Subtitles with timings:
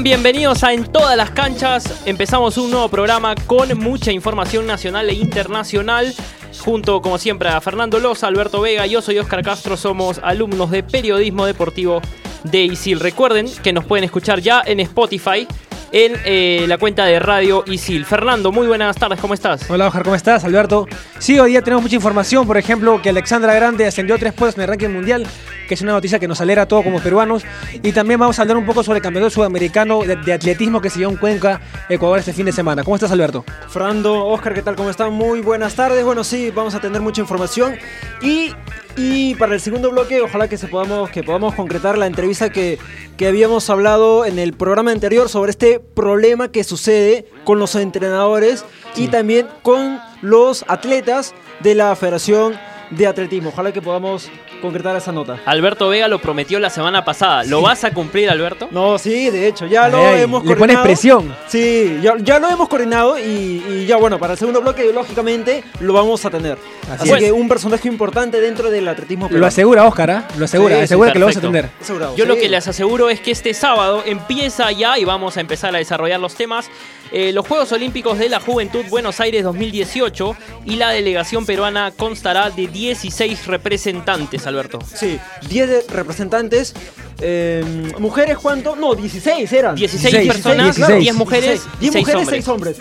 [0.00, 2.02] Bienvenidos a En todas las canchas.
[2.06, 6.12] Empezamos un nuevo programa con mucha información nacional e internacional.
[6.58, 10.82] Junto, como siempre, a Fernando Loza, Alberto Vega, yo soy Oscar Castro, somos alumnos de
[10.82, 12.00] periodismo deportivo
[12.42, 12.98] de ISIL.
[12.98, 15.46] Recuerden que nos pueden escuchar ya en Spotify
[15.92, 18.06] en eh, la cuenta de Radio Isil.
[18.06, 19.70] Fernando, muy buenas tardes, ¿cómo estás?
[19.70, 20.42] Hola, Oscar, ¿cómo estás?
[20.44, 20.86] Alberto.
[21.18, 24.62] Sí, hoy día tenemos mucha información, por ejemplo, que Alexandra Grande ascendió tres puestos en
[24.62, 25.26] el ranking mundial,
[25.68, 27.44] que es una noticia que nos alegra a todos como peruanos.
[27.82, 30.88] Y también vamos a hablar un poco sobre el campeonato sudamericano de, de atletismo que
[30.88, 31.60] se dio en Cuenca,
[31.90, 32.82] Ecuador, este fin de semana.
[32.82, 33.44] ¿Cómo estás, Alberto?
[33.68, 34.76] Fernando, Oscar, ¿qué tal?
[34.76, 35.12] ¿Cómo están?
[35.12, 36.04] Muy buenas tardes.
[36.04, 37.76] Bueno, sí, vamos a tener mucha información.
[38.22, 38.52] Y,
[38.96, 42.78] y para el segundo bloque, ojalá que, se podamos, que podamos concretar la entrevista que,
[43.16, 48.64] que habíamos hablado en el programa anterior sobre este problema que sucede con los entrenadores
[48.96, 52.58] y también con los atletas de la Federación
[52.90, 53.50] de Atletismo.
[53.50, 54.30] Ojalá que podamos
[54.62, 55.40] concretar esa nota.
[55.44, 57.44] Alberto Vega lo prometió la semana pasada.
[57.44, 58.68] ¿Lo vas a cumplir, Alberto?
[58.70, 60.58] No, sí, de hecho, ya lo Ay, hemos le coordinado.
[60.58, 61.36] pones presión.
[61.48, 65.62] Sí, ya, ya lo hemos coordinado y, y ya bueno, para el segundo bloque, lógicamente,
[65.80, 66.56] lo vamos a tener.
[66.90, 67.16] Así, es.
[67.18, 69.46] que un personaje importante dentro del atletismo Lo peruano.
[69.48, 70.28] asegura Oscar, ¿ah?
[70.38, 71.40] Lo asegura, Sí, sí, asegura que lo vas a.
[71.80, 75.40] Asegurado, Yo lo que les aseguro es que este sábado empieza ya y vamos a
[75.40, 76.70] empezar a desarrollar los temas.
[77.14, 82.48] eh, los Juegos Olímpicos de la Juventud Buenos Aires 2018 y la delegación peruana constará
[82.48, 84.78] de 16 representantes, Alberto.
[84.94, 86.74] Sí, 10 de- representantes.
[87.20, 87.64] eh,
[87.98, 88.76] ¿Mujeres cuánto?
[88.76, 89.74] No, 16 eran.
[89.76, 91.00] 16 16, personas, 16.
[91.00, 92.44] 10 mujeres, 10 6 mujeres, hombres.
[92.44, 92.76] 6 hombres.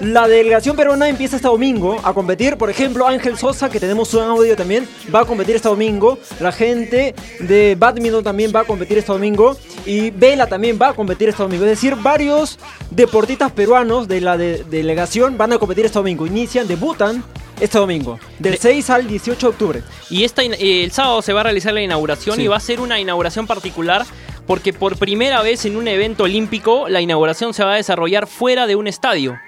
[0.00, 2.56] La delegación peruana empieza este domingo a competir.
[2.56, 6.18] Por ejemplo, Ángel Sosa, que tenemos su audio también, va a competir este domingo.
[6.38, 9.56] La gente de badminton también va a competir este domingo.
[9.86, 11.64] Y Vela también va a competir este domingo.
[11.64, 12.60] Es decir, varios
[12.92, 16.26] deportistas peruanos de la de- delegación van a competir este domingo.
[16.26, 17.24] Inician, debutan
[17.60, 19.82] este domingo, del Le- 6 al 18 de octubre.
[20.10, 22.42] Y esta, el sábado se va a realizar la inauguración Sí.
[22.42, 24.04] y va a ser una inauguración particular
[24.46, 28.66] porque por primera vez en un evento olímpico la inauguración se va a desarrollar fuera
[28.66, 29.38] de un estadio.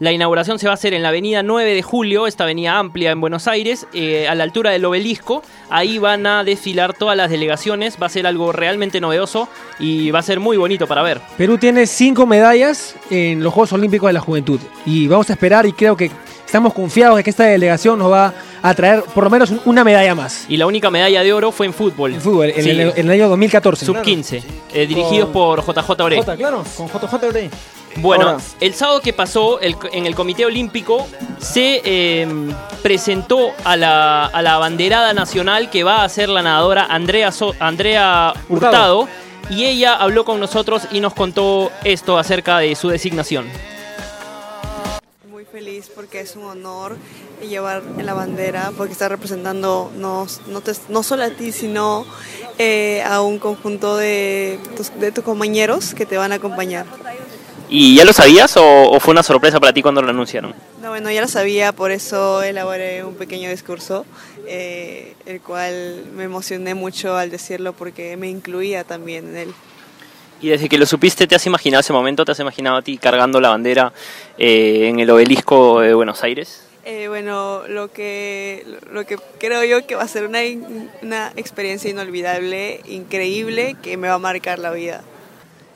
[0.00, 3.10] La inauguración se va a hacer en la avenida 9 de julio, esta avenida amplia
[3.10, 5.42] en Buenos Aires, eh, a la altura del obelisco.
[5.70, 9.48] Ahí van a desfilar todas las delegaciones, va a ser algo realmente novedoso
[9.80, 11.20] y va a ser muy bonito para ver.
[11.36, 14.60] Perú tiene cinco medallas en los Juegos Olímpicos de la Juventud.
[14.86, 16.12] Y vamos a esperar y creo que
[16.46, 18.32] estamos confiados de que esta delegación nos va
[18.62, 20.46] a traer por lo menos un- una medalla más.
[20.48, 22.14] Y la única medalla de oro fue en fútbol.
[22.14, 23.84] En fútbol, en, Sí, el, en el año 2014.
[23.84, 24.42] Sub-15,
[24.74, 26.16] eh, dirigidos por JJ.
[26.18, 27.50] J, claro, con JJ.
[28.00, 31.06] Bueno, el sábado que pasó el- en el Comité Olímpico
[31.40, 32.26] se eh,
[32.82, 37.54] presentó a la, a la abanderada nacional que va a ser la nadadora Andrea, So-
[37.58, 39.00] Andrea Hurtado.
[39.02, 39.08] Hurtado.
[39.50, 43.46] y ella habló con nosotros y nos contó esto acerca de su designación.
[45.30, 46.96] Muy feliz porque es un honor
[47.48, 52.04] llevar la bandera, porque está representando no, no, te- no solo a ti, sino
[52.58, 56.84] eh, a un conjunto de tus, de tus compañeros que te van a acompañar.
[57.68, 60.54] ¿Y ya lo sabías o, o fue una sorpresa para ti cuando lo anunciaron?
[60.82, 64.06] No, bueno, ya lo sabía, por eso elaboré un pequeño discurso,
[64.46, 69.54] eh, el cual me emocioné mucho al decirlo porque me incluía también en él.
[70.40, 72.24] Y desde que lo supiste, ¿te has imaginado ese momento?
[72.24, 73.92] ¿Te has imaginado a ti cargando la bandera
[74.38, 76.62] eh, en el obelisco de Buenos Aires?
[76.84, 80.38] Eh, bueno, lo que, lo que creo yo que va a ser una,
[81.02, 85.02] una experiencia inolvidable, increíble, que me va a marcar la vida.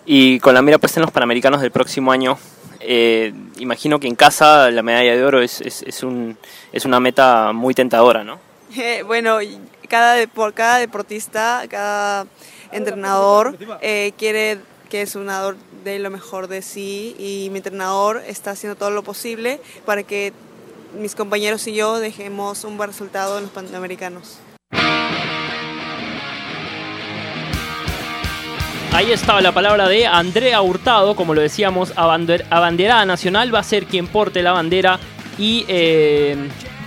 [0.05, 2.39] Y con la mira puesta en los Panamericanos del próximo año,
[2.81, 6.37] eh, imagino que en casa la medalla de oro es, es, es un,
[6.73, 8.41] es una meta muy tentadora, ¿no?
[8.77, 9.39] Eh, bueno,
[9.89, 12.27] cada, depor- cada deportista, cada
[12.73, 14.59] entrenador eh, quiere
[14.89, 19.03] que su nadador dé lo mejor de sí y mi entrenador está haciendo todo lo
[19.03, 20.33] posible para que
[20.99, 24.39] mis compañeros y yo dejemos un buen resultado en los Panamericanos.
[28.95, 33.63] Ahí estaba la palabra de Andrea Hurtado, como lo decíamos, abander- abanderada nacional, va a
[33.65, 34.99] ser quien porte la bandera
[35.39, 36.37] y eh,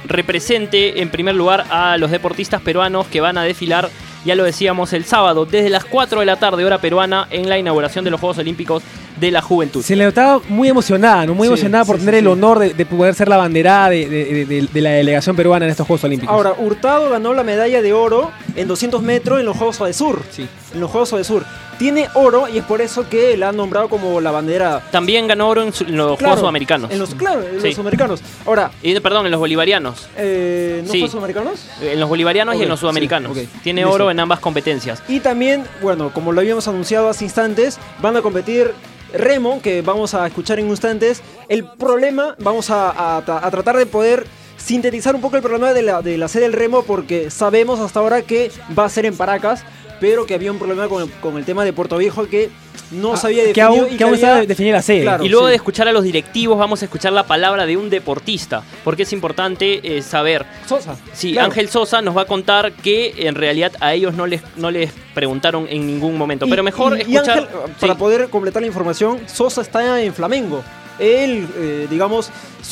[0.07, 3.89] represente en primer lugar a los deportistas peruanos que van a desfilar,
[4.23, 7.57] ya lo decíamos, el sábado desde las 4 de la tarde hora peruana en la
[7.57, 8.83] inauguración de los Juegos Olímpicos
[9.19, 9.81] de la Juventud.
[9.81, 11.33] Se le notaba muy emocionada, ¿no?
[11.33, 12.31] Muy Sí, emocionada por sí, tener sí, el sí.
[12.31, 15.65] honor de, de poder ser la banderada de, de- de- de- de la delegación peruana
[15.65, 16.33] en estos Juegos Olímpicos.
[16.35, 20.21] Ahora, Hurtado ganó la medalla de oro en 200 metros en los Juegos de Sur.
[20.31, 20.47] Sí.
[20.75, 21.43] En los Juegos de Sur.
[21.79, 24.81] Tiene oro y es por eso que la han nombrado como la bandera.
[24.91, 26.91] También ganó oro en, su- en los Claro, Juegos Sudamericanos.
[26.91, 27.67] En los, claro, en Sí.
[27.67, 28.21] los sudamericanos.
[28.45, 30.07] Ahora, Y, perdón, en los bolivarianos.
[30.17, 30.99] eh, ¿no Sí.
[31.01, 31.65] fue sudamericanos?
[31.81, 33.37] En los bolivarianos y en los sudamericanos.
[33.37, 33.49] sí.
[33.63, 33.93] Tiene Listo.
[33.95, 35.01] oro en ambas competencias.
[35.07, 38.71] Y también, bueno, como lo habíamos anunciado hace instantes, van a competir
[39.13, 41.21] Remo, que vamos a escuchar en instantes.
[41.47, 44.25] El problema, vamos a, a tra- a tratar de poder
[44.57, 47.99] sintetizar un poco el problema de la, de la sede del remo porque sabemos hasta
[47.99, 49.63] ahora que va a ser en Paracas,
[49.99, 52.49] pero que había un problema con el, con el tema de Puerto Viejo que
[52.91, 55.01] no Ah, sabía que definir aún, y que aún había- está definida la sede.
[55.01, 55.23] Claro.
[55.25, 55.49] Y luego sí.
[55.51, 59.13] de escuchar a los directivos, vamos a escuchar la palabra de un deportista, porque es
[59.13, 60.45] importante eh, saber.
[60.67, 60.95] Sosa.
[61.13, 61.47] Sí, claro.
[61.47, 64.91] Ángel Sosa nos va a contar que en realidad a ellos no les, no les
[65.15, 66.45] preguntaron en ningún momento.
[66.47, 67.39] Pero mejor y- y escuchar.
[67.39, 67.71] Ángel, Sí.
[67.81, 70.63] para poder completar la información, Sosa está en Flamengo.
[70.99, 72.29] Él, eh, digamos,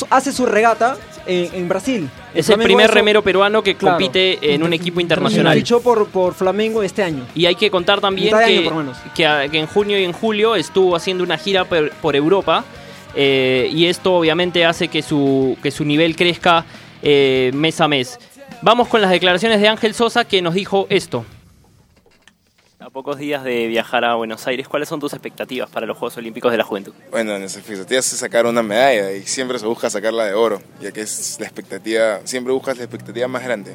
[0.09, 2.09] hace su regata en, en Brasil.
[2.33, 3.97] es el primer eso- remero peruano que Claro.
[3.97, 5.57] compite en un equipo internacional.
[5.57, 7.25] Fichó por, por Flamengo este año.
[7.35, 11.37] Y hay que contar también que, que en junio y en julio estuvo haciendo una
[11.37, 12.63] gira por, por Europa.
[13.15, 16.65] eh, y esto obviamente hace que su, que su nivel crezca
[17.01, 18.19] eh, mes a mes.
[18.61, 21.25] Vamos con las declaraciones de Ángel Sosa que nos dijo esto.
[22.93, 26.51] Pocos días de viajar a Buenos Aires, ¿cuáles son tus expectativas para los Juegos Olímpicos
[26.51, 26.93] de la Juventud?
[27.09, 30.91] Bueno, nuestra expectativa es sacar una medalla y siempre se busca sacarla de oro, ya
[30.91, 33.73] que es la expectativa, siempre buscas la expectativa más grande.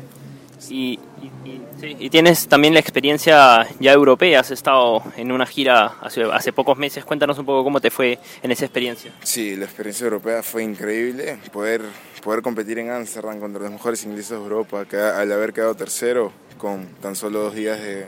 [0.71, 1.01] Y,
[1.45, 5.97] y- y- sí, y tienes también la experiencia ya europea, has estado en una gira
[6.01, 9.13] hace, hace pocos meses, cuéntanos un poco cómo te fue en esa experiencia.
[9.25, 11.83] Sí, la experiencia europea fue increíble, poder,
[12.23, 16.33] poder competir en Ámsterdam contra los mejores ingleses de Europa, que al haber quedado tercero
[16.57, 18.07] con tan solo dos días de,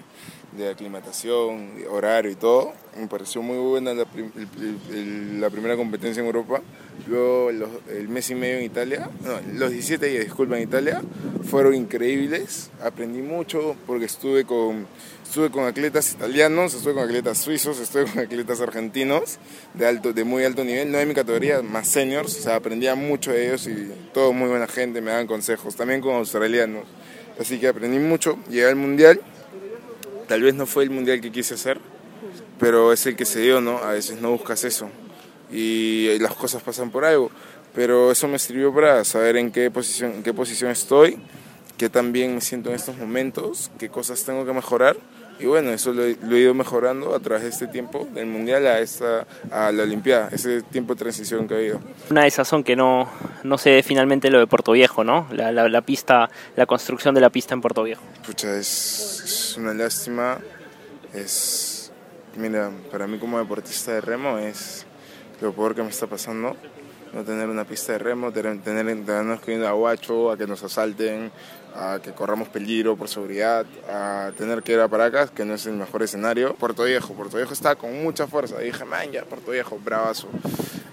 [0.56, 5.76] de aclimatación, horario y todo, me pareció muy buena la, prim- el- el- la primera
[5.76, 6.60] competencia en Europa.
[7.06, 11.00] Luego los- el mes y medio en Italia, no, los 17 días, disculpa, en Italia,
[11.48, 12.70] fueron increíbles.
[12.82, 14.86] Aprendí mucho porque estuve con,
[15.24, 19.38] estuve con atletas italianos, estuve con atletas suizos, estuve con atletas argentinos
[19.74, 22.36] de, alto, de muy alto nivel, no de mi categoría, más seniors.
[22.38, 25.76] O sea, aprendía mucho de ellos y todo muy buena gente, me daban consejos.
[25.76, 26.84] También con australianos.
[27.38, 28.36] Así que aprendí mucho.
[28.50, 29.20] Llegué al mundial.
[30.30, 31.80] Tal vez no fue el mundial que quise hacer,
[32.60, 33.78] pero es el que se dio, ¿no?
[33.78, 34.88] A veces no buscas eso
[35.50, 37.32] y las cosas pasan por algo,
[37.74, 41.18] pero eso me sirvió para saber en qué posición, en qué posición estoy,
[41.76, 44.96] qué tan bien me siento en estos momentos, qué cosas tengo que mejorar
[45.40, 48.26] y bueno, eso lo, he- lo he ido mejorando a través de este tiempo, del
[48.26, 51.80] mundial a, esta, a la Olimpiada, ese tiempo de transición que ha habido.
[52.10, 53.10] Una de esas son que no,
[53.42, 55.26] no se ve finalmente lo de Puerto Viejo, ¿no?
[55.32, 58.02] La, la- la pista, la construcción de la pista en Puerto Viejo.
[58.26, 60.38] Pucha, es, es una lástima.
[61.14, 61.90] Es,
[62.36, 64.86] mira, para mí como deportista de remo es
[65.40, 66.56] lo peor que me está pasando.
[67.12, 70.46] No tener una pista de remo, tener, tener tenernos que ir a Huacho, a que
[70.46, 71.32] nos asalten,
[71.74, 75.66] a que corramos peligro por seguridad, a tener que ir a Paracas, que no es
[75.66, 76.54] el mejor escenario.
[76.54, 78.58] Puerto Viejo, Puerto Viejo está con mucha fuerza.
[78.58, 80.28] Dije, man, ya, Puerto Viejo, bravazo.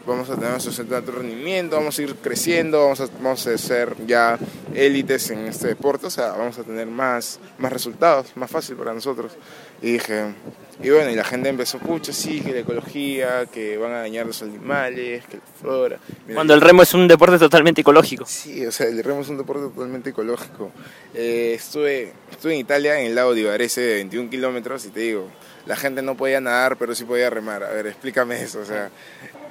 [0.07, 3.45] Vamos a tener nuestro centro de alto rendimiento, vamos a ir creciendo, vamos a, vamos
[3.45, 4.39] a ser ya
[4.73, 8.93] élites en este deporte, o sea, vamos a tener más, más resultados, más fácil para
[8.93, 9.33] nosotros.
[9.81, 10.33] Y dije,
[10.81, 14.25] y bueno, y la gente empezó, pucha, sí, que la ecología, que van a dañar
[14.25, 15.99] los animales, que la flora.
[16.25, 18.25] Mira, Cuando el remo es un deporte totalmente ecológico.
[18.25, 20.71] Sí, o sea, el remo es un deporte totalmente ecológico.
[21.15, 25.01] Eh, estuve, estuve en Italia, en el lago de Ibarese, de 21 kilómetros, y te
[25.01, 25.27] digo,
[25.65, 27.63] la gente no podía nadar, pero sí podía remar.
[27.63, 28.89] A ver, explícame eso, o sea,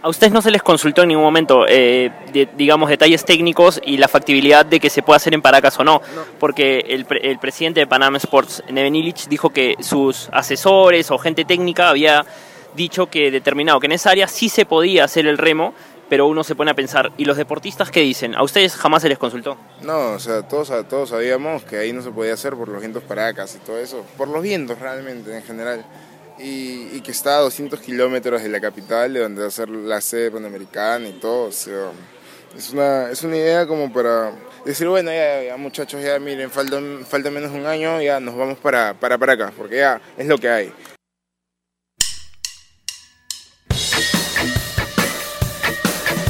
[0.03, 3.97] ¿A ustedes no se les consultó en ningún momento, eh, de- digamos, detalles técnicos y
[3.97, 6.01] la factibilidad de que se pueda hacer en Paracas o no?
[6.39, 11.45] Porque el, el presidente de Panama Sports, Neven Illich, dijo que sus asesores o gente
[11.45, 12.25] técnica había
[12.77, 15.75] dicho que determinado que en esa área sí se podía hacer el remo,
[16.09, 18.37] pero uno se pone a pensar, ¿y los deportistas qué dicen?
[18.37, 19.57] ¿A ustedes jamás se les consultó?
[19.83, 23.03] No, o sea, todos, todos sabíamos que ahí no se podía hacer por los vientos
[23.03, 25.85] Paracas y todo eso, por los vientos realmente en general.
[26.39, 30.01] Y, que está a 200 kilómetros de la capital, de donde va a ser la
[30.01, 31.49] sede panamericana y todo.
[31.49, 31.67] Es
[32.73, 34.33] una, es una idea como para
[34.65, 38.59] decir, bueno, ya, muchachos, ya miren, falta, falta menos de un año, ya nos vamos
[38.59, 40.73] para, para Paracas, porque ya es lo que hay.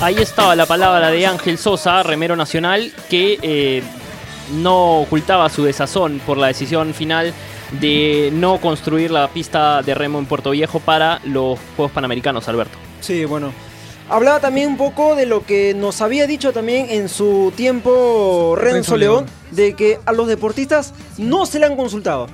[0.00, 3.82] Ahí estaba la palabra de Ángel Sosa, remero nacional, que eh,
[4.52, 7.32] no ocultaba su desazón por la decisión final
[7.73, 12.76] de no construir la pista de remo en Puerto Viejo para los Juegos Panamericanos, Alberto.
[13.00, 13.52] Sí, bueno.
[14.08, 18.75] Hablaba también un poco de lo que nos había dicho también en su tiempo Renzo
[18.75, 19.30] Renzo León, León.
[19.50, 22.28] de que a los deportistas no se le han consultado.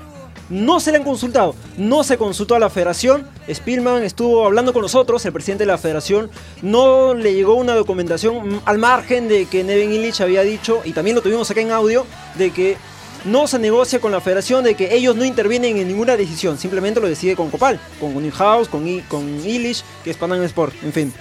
[0.51, 1.55] No se le han consultado.
[1.79, 3.27] No se consultó a la federación.
[3.49, 6.31] Spielman estuvo hablando con nosotros, el presidente de la federación.
[6.61, 10.93] No le llegó una documentación mm, al margen de que Nevin Illich había dicho, y
[10.93, 12.77] también lo tuvimos acá en audio, de que
[13.25, 16.59] no se negocia con la federación, de que ellos no intervienen en ninguna decisión.
[16.59, 20.75] Simplemente lo decide con Copal, con Newhouse, con, I- con Illich, que es Panam Sport,
[20.83, 21.13] en fin.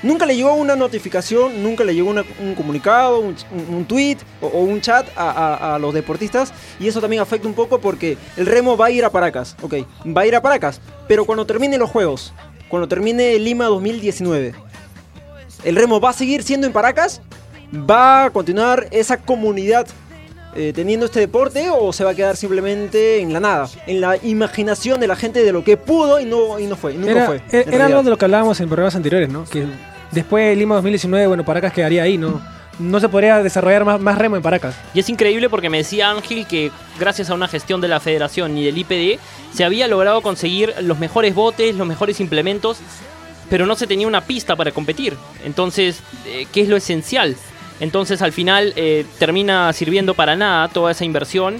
[0.00, 5.08] Nunca le llegó una notificación, nunca le llegó un comunicado, un, tweet o, un chat
[5.16, 8.90] a, a- los deportistas y eso también afecta un poco porque el remo va a
[8.92, 9.74] ir a Paracas, ok,
[10.16, 12.32] va a ir a Paracas, pero cuando termine los juegos,
[12.68, 14.54] cuando termine Lima 2019,
[15.64, 17.20] ¿el remo va a seguir siendo en Paracas
[17.74, 19.86] ¿Va a continuar esa comunidad
[20.58, 23.68] eh, teniendo este deporte o se va a quedar simplemente en la nada?
[23.86, 26.94] En la imaginación de la gente de lo que pudo y no, y no fue,
[26.94, 27.36] y nunca Era, fue.
[27.36, 27.86] e- era realidad.
[27.86, 29.44] algo de lo que hablábamos en programas anteriores, ¿no?
[29.44, 29.66] Que
[30.10, 32.40] después de Lima 2019, bueno, Paracas quedaría ahí, ¿no?
[32.78, 34.74] No se podría desarrollar más, más remo en Paracas.
[34.94, 38.56] Y es increíble porque me decía Ángel que gracias a una gestión de la federación
[38.56, 39.18] y del IPD
[39.52, 42.78] se había logrado conseguir los mejores botes, los mejores implementos,
[43.50, 45.16] pero no se tenía una pista para competir.
[45.44, 47.34] Entonces, eh, ¿qué es lo esencial?
[47.80, 51.56] Entonces al final eh, termina sirviendo para nada toda esa inversión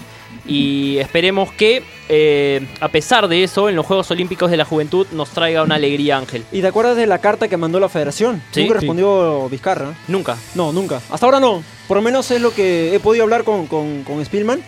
[0.47, 5.07] y esperemos que eh, a pesar de eso en los Juegos Olímpicos de la Juventud
[5.13, 6.45] nos traiga una alegría Ángel.
[6.53, 8.43] ¿Y te acuerdas de la carta que mandó la federación?
[8.51, 8.63] Sí.
[8.63, 8.81] Nunca Sí.
[8.81, 9.95] respondió Vizcarra.
[10.09, 10.37] Nunca.
[10.55, 11.01] No, nunca.
[11.11, 11.63] Hasta ahora no.
[11.87, 14.61] Por lo menos es lo que he podido hablar con, con, con Spielman.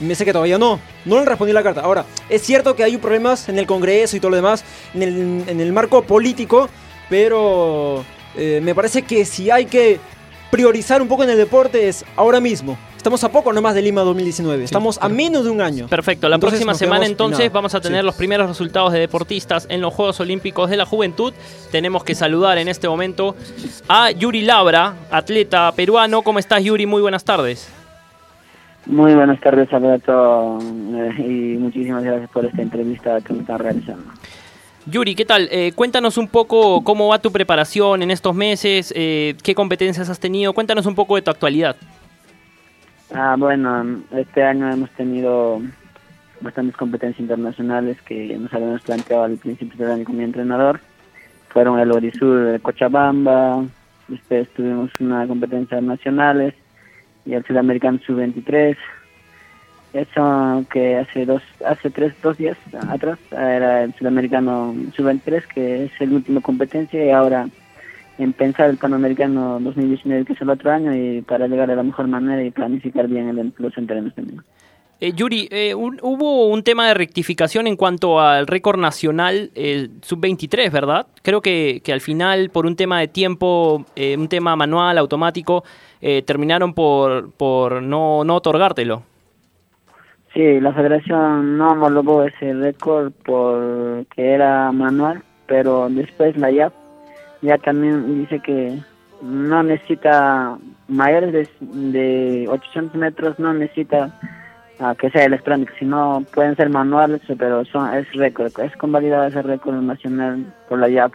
[0.00, 0.80] Y me dice que todavía no.
[1.04, 1.80] No le respondí la carta.
[1.82, 5.44] Ahora, es cierto que hay problemas en el Congreso y todo lo demás, en el,
[5.48, 6.68] en el marco político,
[7.08, 8.04] pero
[8.36, 10.00] eh, me parece que si hay que
[10.54, 12.78] priorizar un poco en el deporte es ahora mismo.
[12.96, 14.62] Estamos a poco nomás de Lima 2019.
[14.62, 15.88] Estamos a menos de un año.
[15.88, 18.06] Perfecto, la Entonces próxima semana entonces vamos a tener Sí.
[18.06, 21.34] los primeros resultados de deportistas en los Juegos Olímpicos de la Juventud.
[21.72, 23.34] Tenemos que saludar en este momento
[23.88, 26.22] a Yuri Labra, atleta peruano.
[26.22, 26.86] ¿Cómo estás Yuri?
[26.86, 27.68] Muy buenas tardes.
[28.86, 34.04] Muy buenas tardes, Alberto, eh, y muchísimas gracias por esta entrevista que me están realizando.
[34.86, 35.48] Yuri, ¿qué tal?
[35.50, 40.20] Eh, cuéntanos un poco cómo va tu preparación en estos meses, eh, qué competencias has
[40.20, 41.76] tenido, cuéntanos un poco de tu actualidad.
[43.14, 45.62] Ah, bueno, este año hemos tenido
[46.40, 50.80] bastantes competencias internacionales que nos habíamos planteado al principio del año con mi entrenador.
[51.48, 53.64] Fueron el Orisur de Cochabamba,
[54.08, 56.54] después tuvimos una competencia nacionales
[57.24, 58.76] y el Sudamericano Sub-23.
[59.94, 62.58] Eso que hace dos, hace tres, dos días
[62.88, 67.48] atrás era el Sudamericano Sub-23, que es el último competencia y ahora
[68.18, 71.84] en pensar el Panamericano 2019, que es el otro año, y para llegar de la
[71.84, 74.42] mejor manera y planificar bien el, los entrenos también.
[75.00, 80.70] Eh, Yuri, eh, hubo un tema de rectificación en cuanto al récord nacional eh, sub-23,
[80.72, 81.06] ¿verdad?
[81.22, 85.64] Creo que, que al final, por un tema de tiempo, eh, un tema manual, automático,
[86.00, 89.02] eh, terminaron por, por no, no otorgártelo.
[90.34, 96.72] Sí, la federación no homologó ese récord porque era manual, pero después la IAP
[97.42, 98.76] ya también dice que
[99.22, 104.10] no necesita mayores de, de 800 metros, no necesita
[104.80, 109.40] ah, que sea electrónico, sino pueden ser manuales, pero son es récord, es convalidado ese
[109.40, 111.12] récord nacional por la IAP,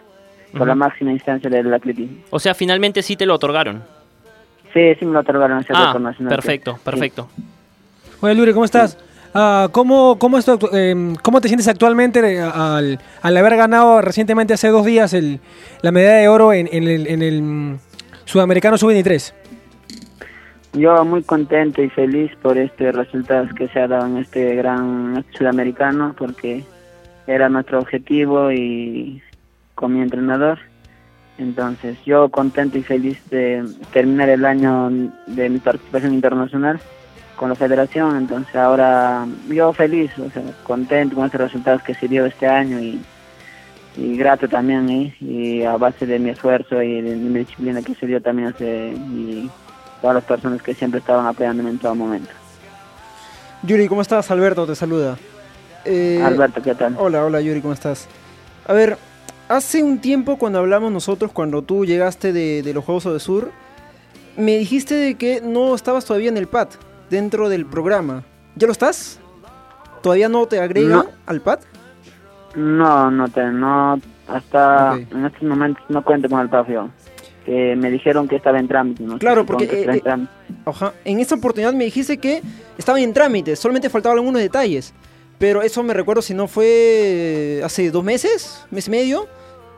[0.56, 2.16] por la máxima instancia del atletismo.
[2.30, 3.82] O sea, finalmente sí te lo otorgaron.
[4.72, 6.30] Sí, sí me lo otorgaron ese Ah, récord nacional.
[6.34, 6.80] perfecto, Sí.
[6.84, 7.28] perfecto.
[8.22, 8.96] Oye, Luri, ¿cómo estás?
[9.32, 13.56] Ah, ¿cómo, cómo, es tu actu- em, ¿Cómo te sientes actualmente eh, al, al haber
[13.56, 15.38] ganado recientemente, hace dos días, el,
[15.82, 17.78] la medalla de oro en, el, en el, mm,
[18.24, 19.32] Sudamericano Sub-23?
[20.72, 25.24] Yo muy contento y feliz por este resultado que se ha dado en este gran
[25.36, 26.64] sudamericano porque
[27.26, 29.20] era nuestro objetivo y
[29.74, 30.58] con mi entrenador.
[31.38, 34.90] Entonces yo contento y feliz de terminar el año
[35.26, 36.78] de mi participación internacional
[37.40, 38.18] con la federación.
[38.18, 42.78] Entonces ahora yo feliz, o sea, contento con estos resultados que se dio este año
[42.78, 43.00] y,
[43.96, 45.16] y grato también ¿eh?
[45.22, 48.92] y a base de mi esfuerzo y de mi disciplina que se dio también hace,
[48.92, 49.50] y
[50.02, 52.30] todas las personas que siempre estaban apoyándome en todo momento.
[53.62, 54.30] Yuri, ¿cómo estás?
[54.30, 55.16] Alberto te saluda.
[55.86, 56.94] Eh, Alberto, ¿qué tal?
[56.98, 58.06] Hola, hola Yuri, ¿cómo estás?
[58.66, 58.98] A ver,
[59.48, 63.50] hace un tiempo cuando hablamos nosotros, cuando tú llegaste de, de los Juegos de Sur,
[64.36, 66.68] me dijiste de que no estabas todavía en el PAD,
[67.10, 68.24] dentro del programa.
[68.56, 69.20] ¿Ya lo estás?
[70.02, 71.04] ¿Todavía no te agregan No.
[71.26, 71.60] al PAD?
[72.54, 76.92] No, no te, no, hasta en estos momentos no cuento con el pabellón.
[77.44, 79.18] Que me dijeron que estaba en trámite, ¿no?
[79.18, 80.28] Claro, porque, que está en eh,
[80.66, 80.90] eh.
[81.04, 82.42] En esta oportunidad me dijiste que
[82.76, 84.92] estaban en trámite, solamente faltaban algunos detalles.
[85.38, 89.26] Pero eso me recuerdo si no fue hace dos meses, mes y medio.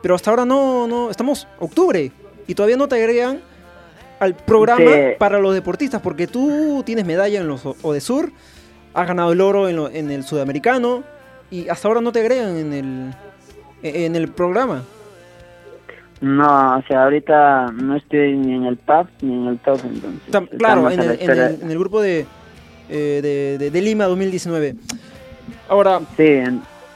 [0.01, 2.11] Pero hasta ahora no, no, estamos octubre
[2.45, 3.39] y todavía no te agregan
[4.19, 8.31] al programa para los deportistas porque tú tienes medalla en los Odesur,
[8.93, 11.03] has ganado el oro en, lo- en el sudamericano
[11.51, 13.13] y hasta ahora no te agregan en el,
[13.83, 14.83] en el programa.
[16.21, 20.21] No, o sea, ahorita no estoy ni en el PAP ni en el top, entonces.
[20.31, 22.25] Tam- claro, en el, en el- en el grupo de,
[22.89, 24.75] eh, de, de- de Lima 2019.
[25.67, 26.39] Ahora, Sí,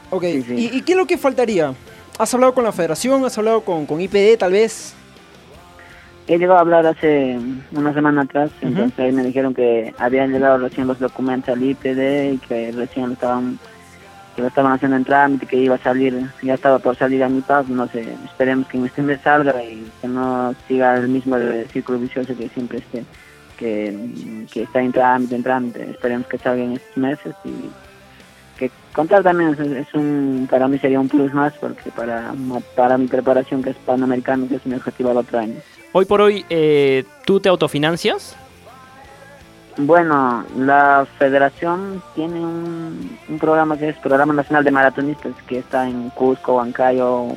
[0.09, 0.53] Ok, Sí, sí.
[0.71, 1.73] ¿Y, y qué es lo que faltaría?
[2.17, 3.25] ¿Has hablado con la federación?
[3.25, 4.95] ¿Has hablado con, con IPD tal vez?
[6.27, 7.39] He llegado a hablar hace
[7.71, 12.33] una semana atrás, entonces ahí me dijeron que habían llegado recién los documentos al IPD
[12.33, 13.59] y que recién estaban
[14.35, 17.29] que lo estaban haciendo en trámite, que iba a salir, ya estaba por salir a
[17.29, 21.37] mitad, no sé, esperemos que en este mes salga y que no siga el mismo
[21.73, 23.03] círculo vicioso que siempre esté,
[23.57, 27.71] que, que está en trámite, en trámite, esperemos que salga en estos meses y
[28.59, 32.31] que contar también es, es un, para mí sería un plus más porque para,
[32.75, 35.55] para mi preparación que es panamericano, que es mi objetivo al otro año.
[35.93, 38.35] Hoy por hoy, eh, ¿tú te autofinancias?
[39.77, 45.87] Bueno, la federación tiene un, un, programa que es Programa Nacional de Maratonistas, que está
[45.87, 47.27] en Cusco, Huancayo,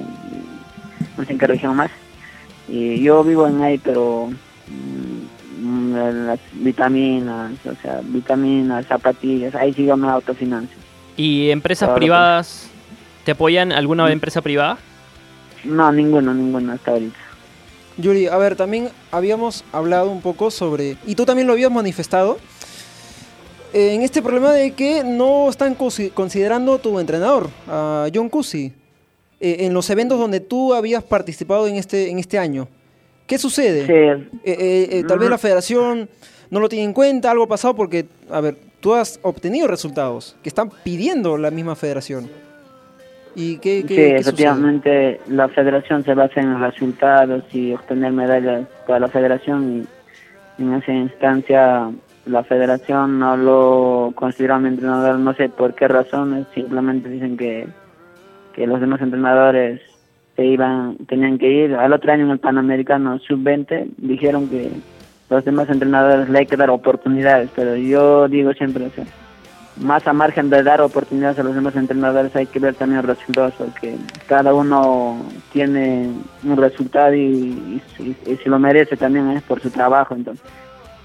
[1.17, 1.91] no sé en qué región más.
[2.67, 4.31] Y yo vivo en ahí, pero
[5.59, 5.95] mmm,
[6.27, 10.77] las vitaminas, o sea, vitaminas, zapatillas, ahí sí yo me autofinancio.
[11.17, 12.71] ¿Y empresas privadas
[13.25, 13.73] te apoyan?
[13.73, 14.13] ¿Alguna ¿sí?
[14.13, 14.79] empresa privada?
[15.65, 17.30] No, ninguno, ninguno hasta ahorita.
[17.97, 22.39] Yuri, a ver, también habíamos hablado un poco sobre, y tú también lo habías manifestado,
[23.73, 28.73] eh, en este problema de que no están considerando tu entrenador, a John Cusi,
[29.41, 32.69] eh, en los eventos donde tú habías participado en este, en este año.
[33.27, 33.87] ¿Qué sucede?
[33.87, 34.41] Sí.
[34.45, 36.09] Eh, tal vez la federación
[36.51, 40.37] no lo tiene en cuenta, algo ha pasado porque, a ver, tú has obtenido resultados
[40.43, 42.29] que están pidiendo la misma federación.
[43.35, 45.37] ¿Y qué, qué, sí, qué efectivamente sucede?
[45.37, 49.87] la federación se basa en resultados y obtener medallas para la federación
[50.59, 51.91] y en esa instancia
[52.27, 57.67] la federación no lo considera mi entrenador, no sé por qué razones, simplemente dicen que,
[58.55, 59.81] que los demás entrenadores
[60.37, 61.75] se iban, tenían que ir.
[61.75, 64.71] Al otro año en el Panamericano Sub-20 dijeron que
[65.29, 69.05] los demás entrenadores le hay que dar oportunidades, pero yo digo siempre, o sea,
[69.77, 73.17] más a margen de dar oportunidades a los demás entrenadores hay que ver también los
[73.17, 73.97] resultados porque
[74.27, 75.19] cada uno
[75.53, 76.11] tiene
[76.45, 80.45] un resultado y, y, y si lo merece también es por su trabajo entonces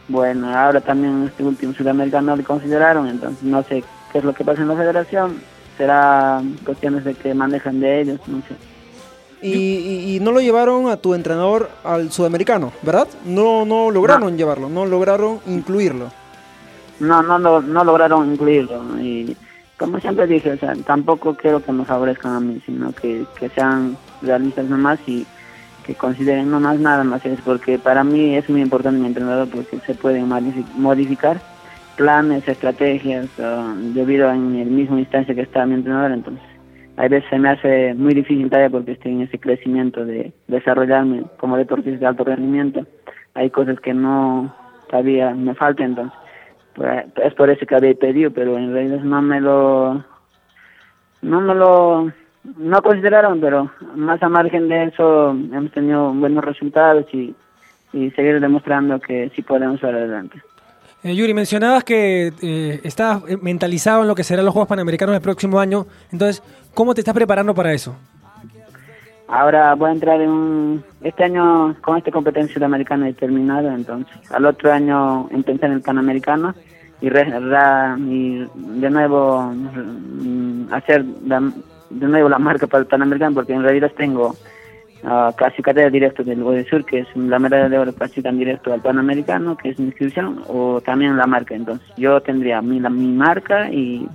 [0.08, 4.44] bueno ahora también este último sudamericano lo consideraron entonces no sé qué es lo que
[4.44, 5.40] pasa en la federación
[5.78, 8.56] será cuestiones de que manejan de ellos no sé
[9.42, 13.08] y, y, y, no lo llevaron a tu entrenador al sudamericano, ¿verdad?
[13.26, 14.38] No, no lograron no.
[14.38, 16.10] llevarlo, no lograron incluirlo
[17.00, 19.00] no, no, no, no lograron incluirlo.
[19.00, 19.36] Y
[19.78, 23.50] como siempre dije, o sea, tampoco quiero que me favorezcan a mí, sino que, que
[23.50, 25.26] sean realistas nomás y
[25.86, 29.48] que consideren no más nada más es porque para mí es muy importante mi entrenador
[29.50, 30.28] porque se pueden
[30.78, 31.40] modificar
[31.96, 36.44] planes, estrategias uh, debido en el mismo instancia que está mi entrenador entonces
[36.98, 41.24] a veces se me hace muy difícil todavía porque estoy en ese crecimiento de desarrollarme
[41.38, 42.86] como deportista de alto rendimiento
[43.36, 44.54] hay cosas que no
[44.90, 46.18] todavía me faltan entonces
[47.24, 50.04] es por eso que había pedido, pero en realidad no me lo,
[51.22, 52.12] no me lo,
[52.58, 57.34] no consideraron, pero más a margen de eso hemos tenido buenos resultados y,
[57.94, 60.42] y seguir demostrando que sí podemos ir adelante.
[61.04, 65.22] Eh, Yuri, mencionabas que eh, estás mentalizado en lo que serán los Juegos Panamericanos del
[65.22, 66.42] próximo año, entonces,
[66.74, 67.96] ¿cómo te estás preparando para eso?
[69.28, 74.46] Ahora voy a entrar en un, este año con esta competencia sudamericana determinada, entonces al
[74.46, 76.54] otro año empecé en el Panamericano
[77.02, 77.28] y, re,
[78.08, 81.42] y de nuevo mm, hacer la,
[81.90, 84.36] de nuevo la marca para el Panamericano porque en realidad tengo
[85.04, 89.58] uh, clasificatoria directo del Sur que es la medalla de oro clasifican directo al Panamericano
[89.58, 91.56] que es mi inscripción o también la marca.
[91.56, 94.08] Entonces yo tendría mi, la, mi marca y,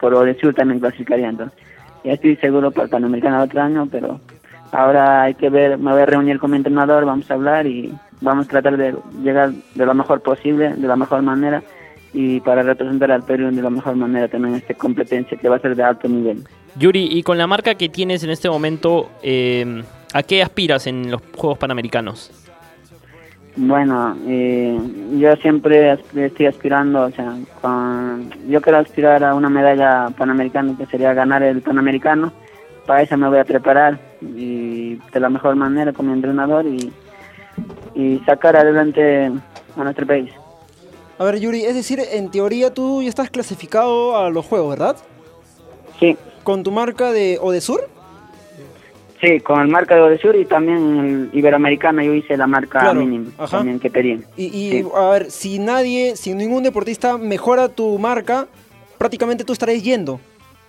[0.00, 1.58] por Sur también clasificaría entonces.
[2.04, 4.20] Ya estoy seguro para el Panamericano otro año pero
[4.72, 7.92] ahora hay que ver, me voy a reunir con mi entrenador, vamos a hablar y
[8.20, 11.62] vamos a tratar de llegar de lo mejor posible, de la mejor manera
[12.12, 15.60] y para representar al Perú de la mejor manera también esta competencia que va a
[15.60, 16.44] ser de alto nivel.
[16.78, 19.82] Yuri, y con la marca que tienes en este momento, eh,
[20.14, 22.30] ¿a qué aspiras en los Juegos Panamericanos?
[23.56, 24.78] Bueno, eh,
[25.18, 30.84] yo siempre estoy aspirando, o sea, con, yo quiero aspirar a una medalla panamericana que
[30.86, 32.32] sería ganar el Panamericano
[32.86, 36.92] para eso me voy a preparar y de la mejor manera con mi entrenador y,
[37.94, 39.30] y sacar adelante
[39.76, 40.30] a nuestro país.
[41.18, 44.96] A ver, Yuri, es decir, en teoría tú ya estás clasificado a los juegos, ¿verdad?
[45.98, 46.16] Sí.
[46.44, 47.88] ¿Con tu marca de Odesur?
[49.20, 53.00] Sí, con el marca de Odesur y también el Iberoamericana yo hice la marca claro.
[53.00, 53.58] mínima Ajá.
[53.58, 54.22] también que pedí.
[54.36, 54.84] Y, y Sí.
[54.94, 58.46] a ver, si nadie, si ningún deportista mejora tu marca,
[58.98, 60.20] prácticamente tú estarías yendo.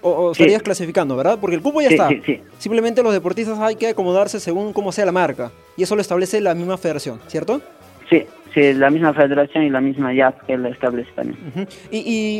[0.01, 0.43] O, o Sí.
[0.43, 1.37] estarías clasificando, ¿verdad?
[1.41, 2.09] Porque el cupo ya Sí, está.
[2.09, 2.39] sí, sí.
[2.59, 5.51] Simplemente los deportistas hay que acomodarse según cómo sea la marca.
[5.75, 7.61] Y eso lo establece la misma federación, ¿cierto?
[8.09, 11.67] Sí, sí, la misma federación y la misma YAP que la establece también.
[11.91, 11.97] Y,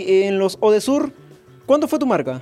[0.08, 1.12] y en los Odesur,
[1.66, 2.42] ¿cuánto fue tu marca?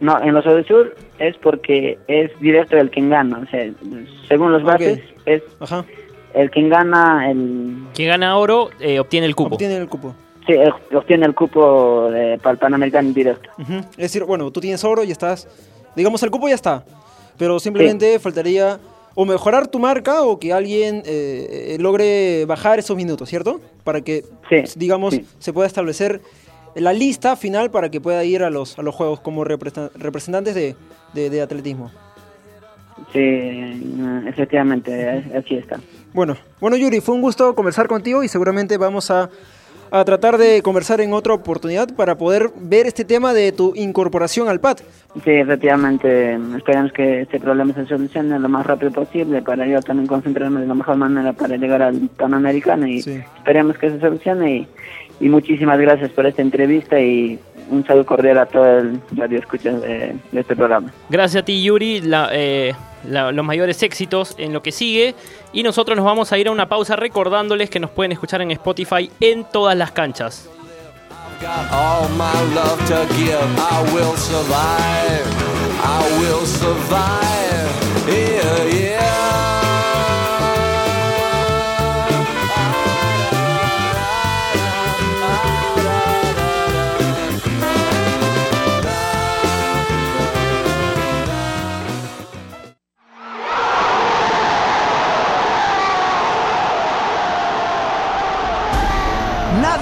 [0.00, 3.70] No, en los Odesur es porque es directo el quien gana, o sea,
[4.26, 4.68] según los Ok.
[4.68, 5.84] bases es Ajá.
[6.34, 9.54] el quien gana el Quien gana oro eh, obtiene el cupo.
[9.54, 10.14] Obtiene el cupo.
[10.46, 13.48] Sí, eh, obtiene el cupo de- para el Panamericano directo.
[13.92, 15.48] Es decir, bueno, tú tienes oro y estás,
[15.96, 16.84] digamos, el cupo ya está,
[17.38, 18.78] pero simplemente faltaría
[19.14, 23.60] o mejorar tu marca o que alguien eh, eh, logre bajar esos minutos, ¿cierto?
[23.84, 25.24] Para que, Sí, digamos, sí.
[25.38, 26.20] se pueda establecer
[26.74, 30.54] la lista final para que pueda ir a los, a los juegos como represen- representantes
[30.54, 30.74] de,
[31.14, 31.90] de- de atletismo.
[33.12, 35.80] Sí, mm, efectivamente, así está.
[36.12, 39.30] Bueno, bueno Yuri, fue un gusto conversar contigo y seguramente vamos a,
[39.94, 44.48] a tratar de conversar en otra oportunidad para poder ver este tema de tu incorporación
[44.48, 44.78] al PAD.
[45.22, 50.08] Sí, efectivamente, esperamos que este problema se solucione lo más rápido posible para yo también
[50.08, 53.20] concentrarme de la mejor manera para llegar al Panamericano y Sí.
[53.38, 54.68] esperemos que se solucione y,
[55.20, 57.38] y muchísimas gracias por esta entrevista y
[57.70, 60.92] un saludo cordial a todo el radio escucha de, de este programa.
[61.08, 62.00] Gracias a ti, Yuri.
[62.00, 62.74] la- eh,
[63.08, 65.14] la- los mayores éxitos en lo que sigue.
[65.52, 68.50] Y nosotros nos vamos a ir a una pausa recordándoles que nos pueden escuchar en
[68.52, 70.48] Spotify en todas las canchas.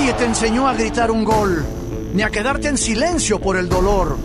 [0.03, 1.65] Nadie te enseñó a gritar un gol,
[2.13, 4.19] ni a quedarte en silencio por el dolor.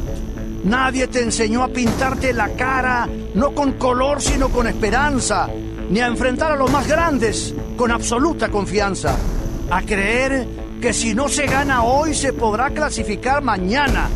[0.63, 5.47] Nadie te enseñó a pintarte la cara, no con color, sino con esperanza,
[5.91, 9.15] ni a enfrentar a los más grandes con absoluta confianza.
[9.69, 10.47] A creer
[10.81, 14.09] que si no se gana hoy se podrá clasificar mañana.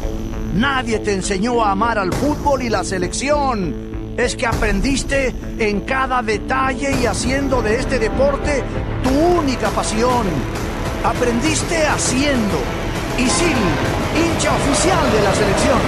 [0.55, 4.15] Nadie te enseñó a amar al fútbol y la selección.
[4.17, 8.63] Es que aprendiste en cada detalle y haciendo de este deporte
[9.03, 10.25] tu única pasión.
[11.03, 12.57] Aprendiste haciendo.
[13.17, 13.61] Y Sil,
[14.15, 15.79] hincha oficial de la selección.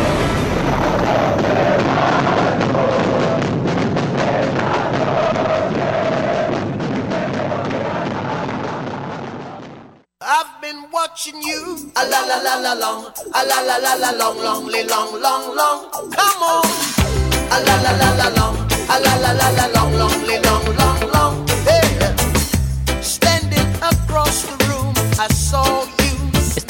[10.92, 11.92] Watching you.
[11.96, 13.06] A la la la la long.
[13.34, 15.90] A la la la la long, long, long, long, long.
[15.92, 16.66] Come on.
[17.52, 18.56] A la la la la long.
[18.90, 21.03] A la la la la long, long, long, long,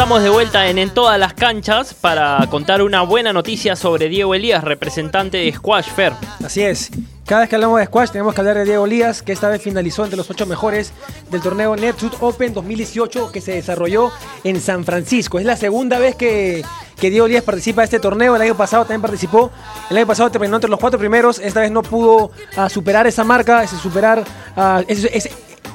[0.04, 4.36] Estamos de vuelta en En todas las canchas para contar una buena noticia sobre Diego
[4.36, 6.12] Elías, representante de Squash Fair.
[6.44, 6.92] Así es.
[7.26, 9.62] Cada vez que hablamos de squash tenemos que hablar de Diego Lías, que esta vez
[9.62, 10.92] finalizó entre los ocho mejores
[11.32, 14.12] del torneo NetSuit Open 2018 que se desarrolló
[14.44, 15.40] en San Francisco.
[15.40, 16.66] Es la segunda vez que,
[17.00, 18.36] que Diego Lías participa de este torneo.
[18.36, 19.52] El año pasado también participó.
[19.90, 21.40] El año pasado terminó entre los cuatro primeros.
[21.40, 24.22] Esta vez no pudo ah, superar esa marca, ese superar
[24.58, 24.84] ah,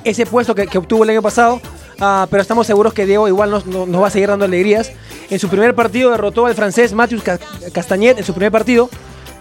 [0.05, 1.63] ese, puesto que obtuvo el año pasado.
[2.01, 4.93] Ah, pero estamos seguros que Diego igual nos, nos- va a seguir dando alegrías.
[5.31, 7.39] En su primer partido derrotó al francés Matthews Ca-
[7.73, 8.89] Castagnet en su primer partido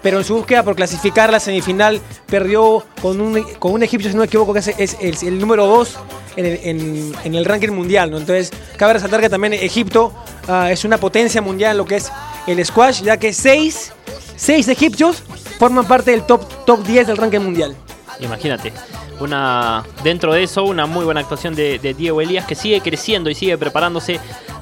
[0.02, 4.16] pero en su búsqueda por clasificar la semifinal perdió con un, con un egipcio, si
[4.16, 5.98] no me equivoco, que es, el, número 2
[6.38, 8.14] en el, ranking mundial.
[8.14, 10.14] Entonces, cabe resaltar que también Egipto
[10.48, 12.12] ah, es una potencia mundial en lo que es
[12.46, 13.92] el squash, ya que seis,
[14.36, 15.24] seis egipcios
[15.60, 17.76] forman parte del top, top 10 del ranking mundial.
[18.20, 18.72] Imagínate.
[19.20, 23.30] Una, dentro de eso, una muy buena actuación de, de Diego Elías que sigue creciendo
[23.30, 24.20] y sigue preparándose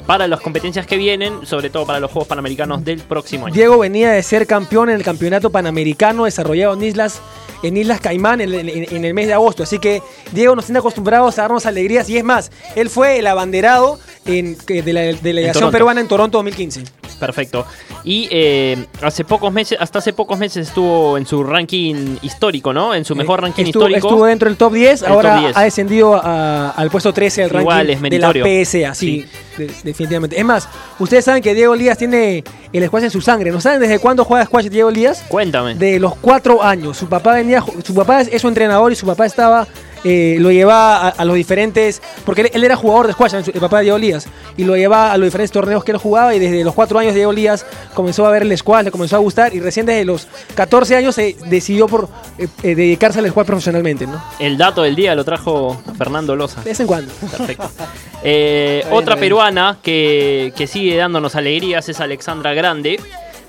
[0.07, 3.55] para las competencias que vienen, sobre todo para los Juegos Panamericanos del próximo año.
[3.55, 7.19] Diego venía de ser campeón en el campeonato panamericano desarrollado en Islas,
[7.63, 9.63] en Islas Caimán en, el- en- en el mes de agosto.
[9.63, 13.25] Así que Diego nos tiene acostumbrados a darnos alegrías y es más, él fue el
[13.27, 16.83] abanderado en, de la delegación peruana en Toronto 2015.
[17.19, 17.65] Perfecto.
[18.03, 22.93] Y eh, hace pocos meses, hasta hace pocos meses estuvo en su ranking histórico, ¿no?
[22.93, 24.07] En su mejor Eh, ranking estuvo, histórico.
[24.09, 25.57] estuvo dentro del top 10, El ahora top 10.
[25.57, 28.31] ha descendido a- al puesto 13 del Igual, ranking de la.
[28.33, 29.25] PSA, sí,
[29.57, 30.37] de- definitivamente.
[30.37, 30.67] Es más,
[30.99, 33.51] ustedes saben que Diego Elías tiene el squash en su sangre.
[33.51, 35.23] ¿No saben desde cuándo juega squash Diego Elías?
[35.27, 35.75] Cuéntame.
[35.75, 36.97] De los cuatro años.
[36.97, 39.67] Su papá venía, su papá es, es su entrenador y su papá estaba,
[40.05, 43.59] eh, lo llevaba a, a los diferentes, porque él, él era jugador de squash, el
[43.59, 46.39] papá de Diego Elías, y lo llevaba a los diferentes torneos que él jugaba y
[46.39, 49.53] desde los cuatro años Diego Elías comenzó a ver el squash, le comenzó a gustar
[49.53, 54.05] y recién desde los 14 años se decidió por eh, eh, dedicarse al squash profesionalmente,
[54.07, 54.23] ¿no?
[54.39, 56.61] El dato del día lo trajo Fernando Loza.
[56.61, 57.11] De vez en cuando.
[57.13, 57.69] Perfecto.
[58.27, 62.99] Eh, otra peruana que, que sigue dándonos alegrías es Alexandra Grande,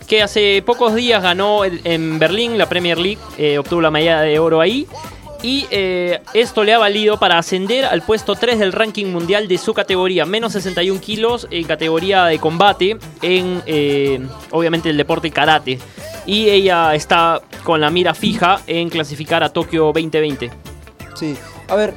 [0.07, 4.21] que hace pocos días ganó el- en Berlín la Premier League, eh, obtuvo la medalla
[4.21, 4.87] de oro ahí.
[5.47, 9.59] Y eh, esto le ha valido para ascender al puesto 3 del ranking mundial de
[9.59, 14.19] su categoría, menos 61 kilos en categoría de combate, en eh,
[14.51, 15.79] obviamente el deporte karate.
[16.27, 20.51] Y ella está con la mira fija en clasificar a Tokio 2020.
[21.15, 21.37] Sí,
[21.69, 21.95] a ver,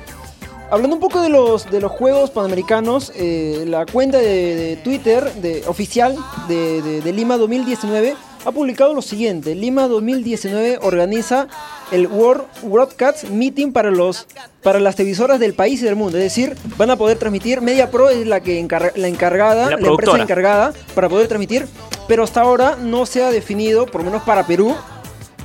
[0.69, 5.23] hablando un poco de los, de los Juegos Panamericanos, eh, la cuenta de, de Twitter
[5.41, 6.15] de, oficial
[6.47, 9.55] de, de- de Lima 2019 ha publicado lo siguiente.
[9.55, 11.47] Lima 2019 organiza
[11.91, 14.27] el World Broadcast Meeting para, los,
[14.63, 16.17] para las televisoras del país y del mundo.
[16.17, 17.61] Es decir, van a poder transmitir.
[17.61, 21.67] Media Pro es la, que encar- la encargada, La la, empresa encargada para poder transmitir.
[22.07, 24.75] Pero hasta ahora no se ha definido, por lo menos para Perú,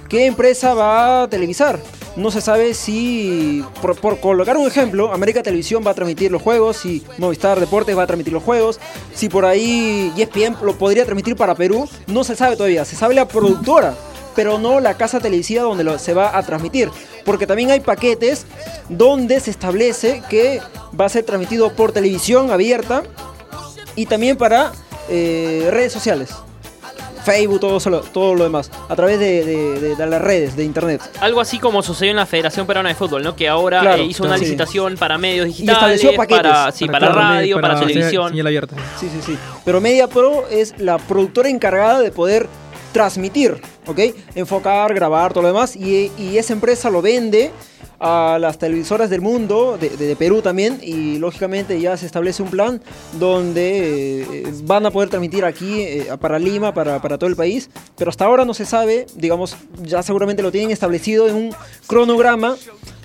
[0.09, 1.79] qué empresa va a televisar.
[2.17, 6.41] No se sabe si, por, por colocar un ejemplo, América Televisión va a transmitir los
[6.41, 8.79] juegos, si Movistar Deportes va a transmitir los juegos,
[9.13, 12.85] si por ahí ESPN lo podría transmitir para Perú, no se sabe todavía.
[12.85, 13.95] Se sabe la productora,
[14.35, 16.91] pero no la casa televisiva donde lo- se va a transmitir.
[17.25, 18.47] Porque también hay paquetes
[18.89, 20.61] donde se establece que
[20.99, 23.03] va a ser transmitido por televisión abierta
[23.97, 24.73] y también para
[25.09, 26.31] eh, redes sociales.
[27.25, 30.65] Facebook, todo, solo- todo lo demás, a través de, de- de- de las redes, de
[30.65, 31.01] internet.
[31.21, 33.35] Algo así como sucedió en la Federación Peruana de Fútbol, ¿no?
[33.35, 34.45] Que ahora Claro, eh, hizo una sí.
[34.45, 36.43] licitación para medios Y estableció digitales, paquetes.
[36.53, 38.29] para, sí, para, claro, radio, para, señal- televisión.
[38.29, 38.77] Señal abierta.
[39.01, 39.39] Sí, sí, sí.
[39.65, 42.47] Pero Media Pro es la productora encargada de poder
[42.95, 43.99] transmitir, ¿ok?
[44.35, 45.75] Enfocar, grabar, todo lo demás.
[45.77, 47.51] Y, y esa empresa lo vende
[47.99, 50.79] a las televisoras del mundo, de, Perú también.
[50.83, 52.81] Y lógicamente ya se establece un plan
[53.19, 57.69] donde eh, van a poder transmitir aquí eh, para Lima, para, para todo el país.
[57.97, 61.55] Pero hasta ahora no se sabe, digamos, ya seguramente lo tienen establecido en un
[61.87, 62.57] cronograma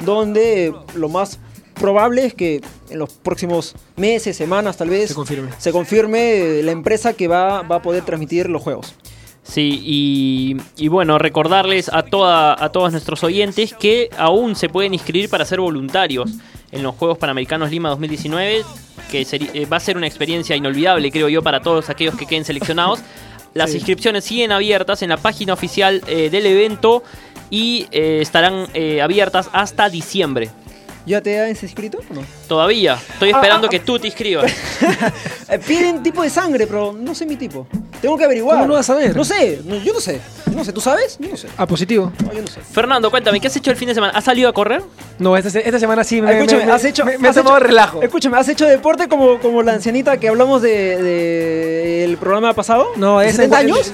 [0.05, 1.39] donde eh, lo más
[1.73, 5.49] probable es que en los próximos meses, semanas tal vez, Se confirme.
[5.57, 8.95] se confirme la empresa que va, va a poder transmitir los juegos.
[9.49, 14.93] Sí, y, y bueno, recordarles a, toda, a todos nuestros oyentes que aún se pueden
[14.93, 16.29] inscribir para ser voluntarios
[16.71, 18.63] en los Juegos Panamericanos Lima 2019,
[19.09, 22.45] que eh, va a ser una experiencia inolvidable, creo yo, para todos aquellos que queden
[22.45, 22.99] seleccionados.
[23.55, 23.77] Las Sí.
[23.77, 27.01] inscripciones siguen abiertas en la página oficial eh, del evento
[27.49, 30.51] y eh, estarán eh, abiertas hasta diciembre.
[31.05, 32.21] ¿Ya te has inscrito o no?
[32.47, 34.51] Todavía, estoy Ah, esperando ah, que tú te inscribas.
[35.51, 37.65] Eh, piden tipo de sangre, pero no sé mi tipo.
[38.03, 38.57] Tengo que averiguar.
[38.57, 39.15] ¿Cómo no vas a saber?
[39.15, 40.21] No sé, no, yo no sé.
[40.53, 41.17] No sé, ¿tú sabes?
[41.19, 41.47] Yo no sé.
[41.57, 42.13] Ah, positivo.
[42.23, 42.61] No, yo no sé.
[42.61, 44.13] Fernando, cuéntame, ¿qué has hecho el fin de semana?
[44.15, 44.83] ¿Has salido a correr?
[45.17, 47.03] No, esta, se- esta semana sí me, Ah, escúchame, me- has hecho.
[47.03, 48.03] me, me he has tomado hecho- relajo.
[48.03, 52.85] Escúchame, ¿has hecho deporte como, como la ancianita que hablamos de, de el programa pasado?
[52.97, 53.91] No, ¿De es 70 años?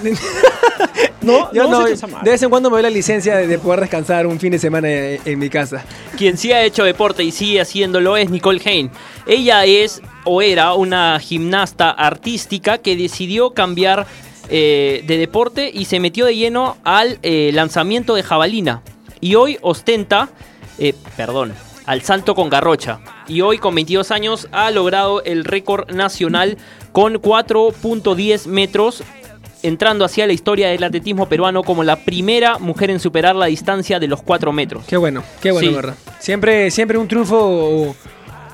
[1.21, 1.95] No, Yo no, de
[2.31, 4.87] vez en cuando me doy la licencia de, de poder descansar un fin de semana
[4.87, 5.83] en, en mi casa.
[6.15, 8.91] Quien sí ha hecho deporte y sigue haciéndolo es Nicole Hain.
[9.25, 14.05] Ella es o era una gimnasta artística que decidió cambiar
[14.49, 18.83] eh, de deporte y se metió de lleno al eh, lanzamiento de jabalina.
[19.19, 20.29] Y hoy ostenta,
[20.77, 21.53] eh, perdón,
[21.85, 22.99] al salto con garrocha.
[23.27, 26.57] Y hoy con 22 años ha logrado el récord nacional
[26.91, 29.03] con 4.10 metros
[29.67, 33.99] entrando hacia la historia del atletismo peruano como la primera mujer en superar la distancia
[33.99, 34.83] de los 4 metros.
[34.87, 35.75] Qué bueno, qué bueno, Sí.
[35.75, 35.95] verdad.
[36.19, 37.95] Siempre, siempre un triunfo o,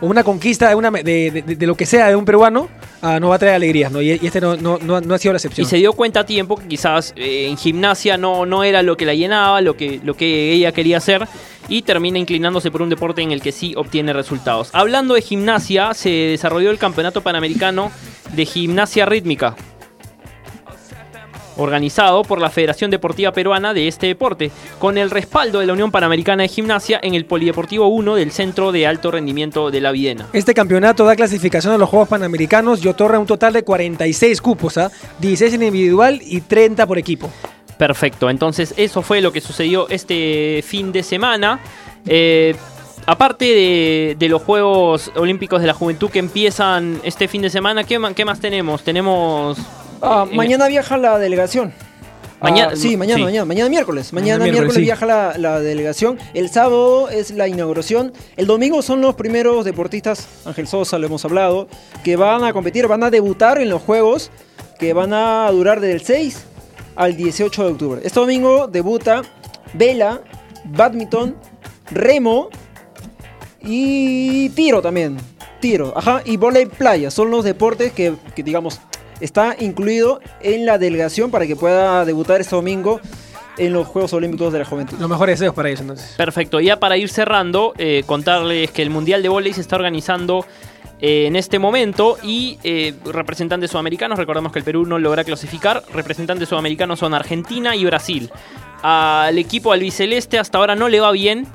[0.01, 2.69] una conquista de, una, me- de, de- de lo que sea de un peruano
[3.03, 4.01] ah, nos va a traer alegrías, ¿no?
[4.01, 5.67] Y, y este no, no, no, no ha sido la Y excepción.
[5.67, 9.05] se dio cuenta a tiempo que quizás eh, en gimnasia no, no era lo que
[9.05, 11.27] la llenaba, lo que, lo que ella quería hacer,
[11.69, 14.69] y termina inclinándose por un deporte en el que sí obtiene resultados.
[14.73, 17.91] Hablando de gimnasia, se desarrolló el Campeonato Panamericano
[18.33, 19.55] de Gimnasia Rítmica,
[21.61, 25.91] organizado por la Federación Deportiva Peruana de este deporte, con el respaldo de la Unión
[25.91, 30.27] Panamericana de Gimnasia en el Polideportivo 1 del Centro de Alto Rendimiento de la Videna.
[30.33, 34.77] Este campeonato da clasificación a los Juegos Panamericanos y otorga un total de 46 cupos,
[34.77, 34.91] ¿ah?
[35.19, 37.29] 16 en individual y 30 por equipo.
[37.77, 41.59] Perfecto, entonces eso fue lo que sucedió este fin de semana.
[42.05, 42.55] Eh,
[43.05, 47.83] aparte de, de los Juegos Olímpicos de la Juventud que empiezan este fin de semana,
[47.83, 48.83] ¿qué, qué más tenemos?
[48.83, 49.57] Tenemos...
[50.01, 51.73] Ah, en- mañana viaja la delegación.
[52.41, 53.23] Mañana- Ah, sí, mañana, sí.
[53.23, 54.11] mañana, mañana miércoles.
[54.13, 54.81] Mañana, Mañana miércoles, miércoles, sí.
[54.81, 56.17] viaja la, la delegación.
[56.33, 58.13] El sábado es la inauguración.
[58.35, 61.67] El domingo son los primeros deportistas, Ángel Sosa, lo hemos hablado,
[62.03, 64.31] que van a competir, van a debutar en los Juegos
[64.79, 66.43] que van a durar del 6
[66.95, 68.01] al 18 de octubre.
[68.03, 69.21] Este domingo debuta
[69.75, 70.21] vela,
[70.65, 71.35] badminton,
[71.91, 72.49] remo
[73.61, 75.17] y tiro también.
[75.59, 77.11] Tiro, ajá, y volei playa.
[77.11, 78.81] Son los deportes que, que, digamos,
[79.21, 82.99] está incluido en la delegación para que pueda debutar este domingo
[83.57, 84.97] en los Juegos Olímpicos de la Juventud.
[84.99, 86.13] Los mejores deseos para ellos entonces.
[86.17, 90.45] Perfecto, ya para ir cerrando, eh, contarles que el Mundial de Voley se está organizando
[90.99, 95.83] eh, en este momento y eh, representantes sudamericanos, recordemos que el Perú no logra clasificar,
[95.93, 98.29] representantes sudamericanos son Argentina y Brasil.
[98.83, 101.47] Al equipo albiceleste hasta ahora no le va bien,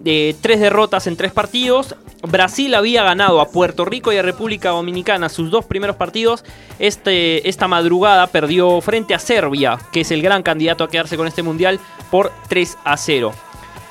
[0.00, 1.94] de tres derrotas en tres partidos.
[2.22, 6.44] Brasil había ganado a Puerto Rico y a República Dominicana sus dos primeros partidos.
[6.78, 11.26] Este, esta madrugada perdió frente a Serbia, que es el gran candidato a quedarse con
[11.26, 11.78] este mundial,
[12.10, 13.32] por 3 a 0.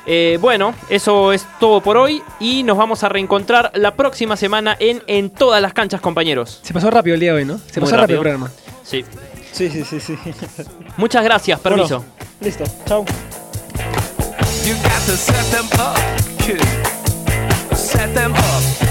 [0.06, 4.76] Eh, bueno, eso es todo por hoy y nos vamos a reencontrar la próxima semana
[4.80, 6.60] en En todas las canchas, compañeros.
[6.64, 7.60] Se pasó rápido el día de hoy, ¿no?
[7.70, 8.18] Se pasó rápido.
[8.18, 8.52] el programa.
[8.84, 9.06] Sí.
[9.52, 10.18] Sí, sí, sí, sí.
[10.98, 12.04] Muchas gracias, permiso.
[12.42, 13.06] Listo, chao.
[14.64, 15.98] You got to set them up,
[16.38, 16.62] kid.
[17.76, 18.89] Set them up.